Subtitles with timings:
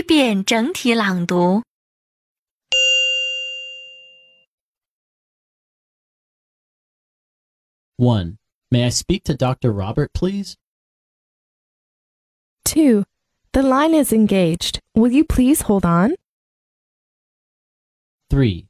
[0.00, 1.62] 一遍整体朗读。
[7.96, 8.36] 1.
[8.70, 9.72] May I speak to Dr.
[9.72, 10.56] Robert, please?
[12.64, 13.04] 2.
[13.52, 14.80] The line is engaged.
[14.94, 16.14] Will you please hold on?
[18.28, 18.66] 3.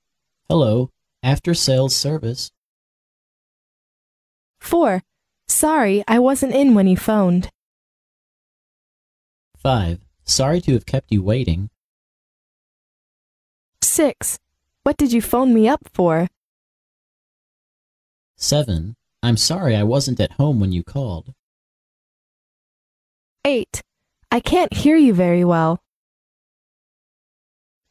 [0.49, 0.91] Hello,
[1.23, 2.51] after sales service.
[4.61, 5.03] 4.
[5.49, 7.51] Sorry, I wasn't in when you phoned.
[9.57, 9.99] 5.
[10.24, 11.70] Sorry to have kept you waiting.
[13.82, 14.40] 6.
[14.84, 16.28] What did you phone me up for?
[18.38, 18.96] 7.
[19.22, 21.34] I'm sorry I wasn't at home when you called.
[23.46, 23.82] 8.
[24.32, 25.84] I can't hear you very well.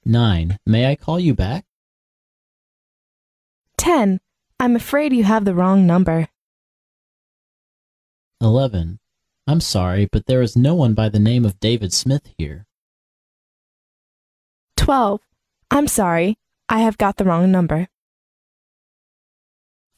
[0.05, 0.59] 9.
[0.66, 1.66] May I call you back?
[3.77, 4.21] 10.
[4.59, 6.29] I'm afraid you have the wrong number.
[8.41, 8.99] 11.
[9.47, 12.66] I'm sorry, but there is no one by the name of David Smith here.
[14.77, 15.21] 12.
[15.71, 16.38] I'm sorry,
[16.69, 17.88] I have got the wrong number.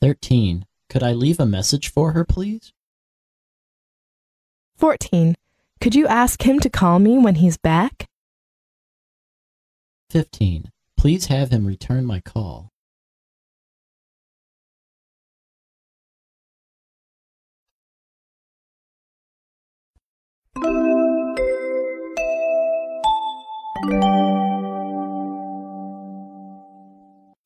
[0.01, 0.67] 13.
[0.89, 2.73] Could I leave a message for her, please?
[4.77, 5.37] 14.
[5.81, 8.09] Could you ask him to call me when he's back?
[10.11, 10.71] 15.
[10.97, 12.72] Please have him return my call.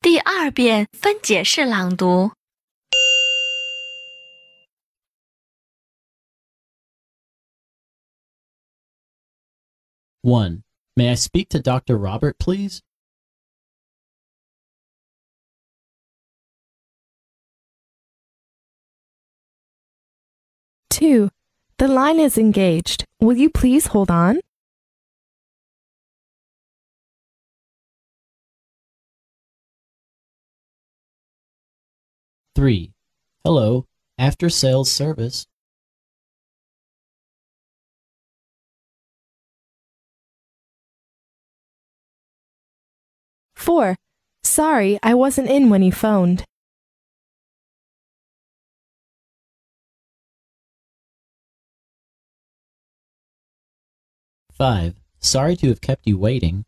[0.00, 2.32] 第二遍分解式朗读。
[10.22, 10.62] 1.
[10.96, 11.96] May I speak to Dr.
[11.96, 12.82] Robert, please?
[20.90, 21.30] 2.
[21.78, 23.05] The line is engaged.
[23.19, 24.39] Will you please hold on?
[32.55, 32.91] 3.
[33.43, 33.85] Hello,
[34.17, 35.45] after sales service.
[43.55, 43.95] 4.
[44.43, 46.45] Sorry, I wasn't in when you phoned.
[54.57, 54.95] 5.
[55.19, 56.65] Sorry to have kept you waiting.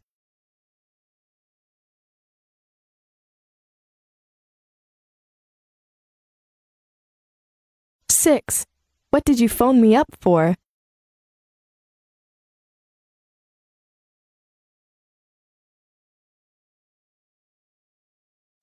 [8.10, 8.68] 6.
[9.10, 10.56] What did you phone me up for?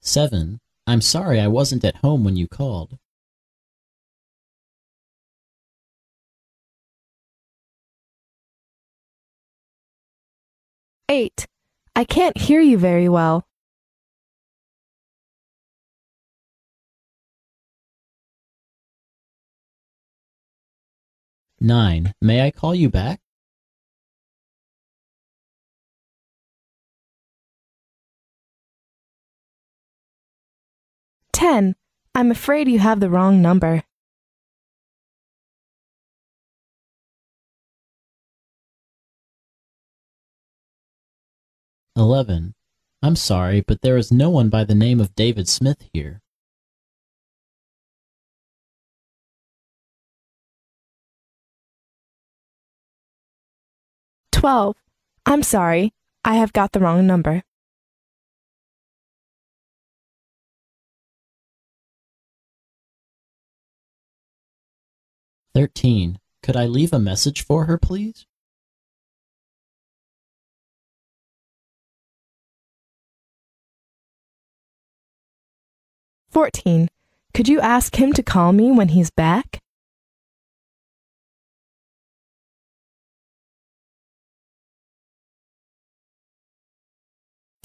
[0.02, 0.60] 7.
[0.86, 2.96] I'm sorry I wasn't at home when you called.
[11.08, 11.46] 8.
[11.94, 13.46] I can't hear you very well.
[21.60, 22.14] 9.
[22.20, 23.20] May I call you back?
[31.32, 31.74] 10.
[32.14, 33.85] I'm afraid you have the wrong number.
[41.96, 42.54] 11.
[43.02, 46.20] I'm sorry, but there is no one by the name of David Smith here.
[54.32, 54.76] 12.
[55.24, 57.42] I'm sorry, I have got the wrong number.
[65.54, 66.18] 13.
[66.42, 68.26] Could I leave a message for her, please?
[76.36, 76.88] 14.
[77.32, 79.58] Could you ask him to call me when he's back?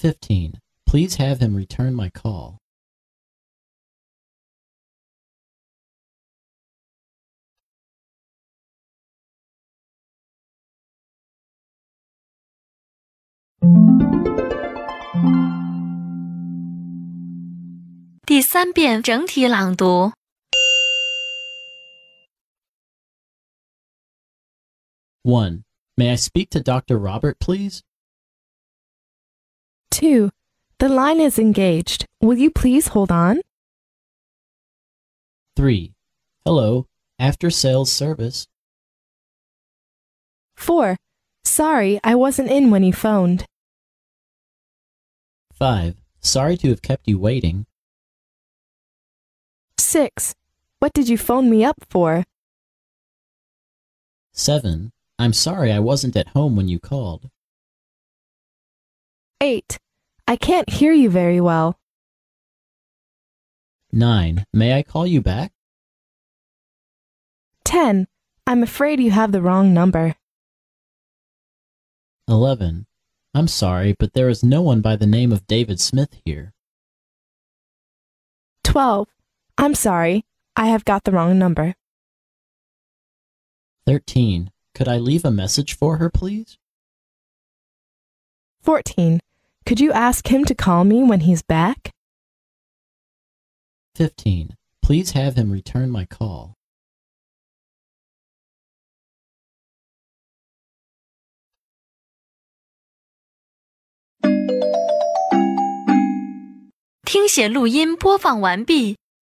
[0.00, 0.58] 15.
[0.86, 2.62] Please have him return my call.
[18.31, 20.11] 第三遍整体朗读。
[25.23, 25.63] 1.
[25.97, 26.97] May I speak to Dr.
[26.97, 27.81] Robert, please?
[29.91, 30.29] 2.
[30.79, 32.05] The line is engaged.
[32.21, 33.41] Will you please hold on?
[35.55, 35.93] 3.
[36.45, 36.87] Hello,
[37.19, 38.47] after sales service.
[40.55, 40.95] 4.
[41.43, 43.45] Sorry, I wasn't in when you phoned.
[45.53, 45.95] 5.
[46.19, 47.65] Sorry to have kept you waiting.
[49.78, 50.34] 6.
[50.78, 52.24] What did you phone me up for?
[54.32, 54.92] 7.
[55.18, 57.30] I'm sorry I wasn't at home when you called.
[59.40, 59.78] 8.
[60.26, 61.78] I can't hear you very well.
[63.92, 64.46] 9.
[64.52, 65.52] May I call you back?
[67.64, 68.06] 10.
[68.46, 70.16] I'm afraid you have the wrong number.
[72.26, 72.86] 11.
[73.34, 76.54] I'm sorry, but there is no one by the name of David Smith here.
[78.64, 79.08] 12.
[79.58, 80.24] I'm sorry,
[80.56, 81.74] I have got the wrong number.
[83.86, 84.50] 13.
[84.74, 86.58] Could I leave a message for her, please?
[88.62, 89.20] 14.
[89.66, 91.92] Could you ask him to call me when he's back?
[93.96, 94.56] 15.
[94.82, 96.56] Please have him return my call.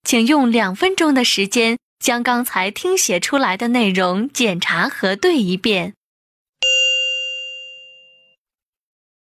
[0.02, 5.94] 请用两分钟的时间将刚才听写出来的内容检查核对一遍。